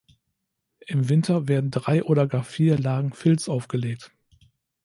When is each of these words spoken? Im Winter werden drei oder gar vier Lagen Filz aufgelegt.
Im 0.87 1.09
Winter 1.09 1.47
werden 1.47 1.69
drei 1.69 2.03
oder 2.03 2.25
gar 2.25 2.43
vier 2.43 2.75
Lagen 2.79 3.13
Filz 3.13 3.47
aufgelegt. 3.47 4.11